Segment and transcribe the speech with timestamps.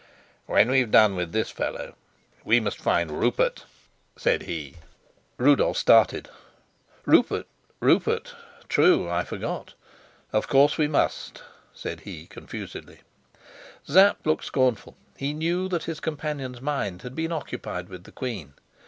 [0.47, 1.93] "When we've done with this fellow,
[2.43, 3.65] we must find Rupert,"
[4.15, 4.77] said he.
[5.37, 6.27] Rudolf started.
[7.05, 7.45] "Rupert?
[7.79, 8.33] Rupert?
[8.67, 9.75] True; I forgot.
[10.33, 13.01] Of course we must," said he confusedly.
[13.83, 18.55] Sapt looked scornful; he knew that his companion's mind had been occupied with the queen.